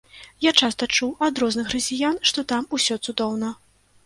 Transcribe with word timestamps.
Я 0.45 0.53
часта 0.61 0.87
чуў 0.95 1.11
ад 1.27 1.41
розных 1.43 1.69
расіян, 1.75 2.17
што 2.31 2.45
там 2.53 2.63
ўсё 2.79 2.99
цудоўна. 3.05 3.55